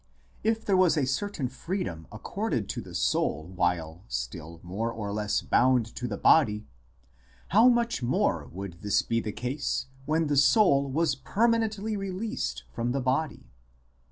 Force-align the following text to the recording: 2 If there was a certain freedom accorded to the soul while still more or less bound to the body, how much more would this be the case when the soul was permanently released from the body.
2 0.43 0.49
If 0.49 0.65
there 0.65 0.75
was 0.75 0.97
a 0.97 1.05
certain 1.05 1.47
freedom 1.47 2.07
accorded 2.11 2.67
to 2.69 2.81
the 2.81 2.95
soul 2.95 3.45
while 3.55 4.03
still 4.07 4.59
more 4.63 4.91
or 4.91 5.13
less 5.13 5.43
bound 5.43 5.85
to 5.95 6.07
the 6.07 6.17
body, 6.17 6.65
how 7.49 7.69
much 7.69 8.01
more 8.01 8.47
would 8.51 8.81
this 8.81 9.03
be 9.03 9.19
the 9.19 9.31
case 9.31 9.85
when 10.07 10.25
the 10.25 10.37
soul 10.37 10.89
was 10.89 11.13
permanently 11.13 11.95
released 11.95 12.63
from 12.73 12.93
the 12.93 12.99
body. 12.99 13.51